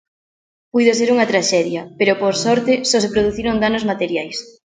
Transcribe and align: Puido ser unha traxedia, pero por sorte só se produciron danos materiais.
Puido 0.73 0.93
ser 0.99 1.09
unha 1.15 1.29
traxedia, 1.31 1.81
pero 1.99 2.13
por 2.21 2.33
sorte 2.45 2.73
só 2.89 2.97
se 3.03 3.11
produciron 3.13 3.61
danos 3.63 3.87
materiais. 3.91 4.37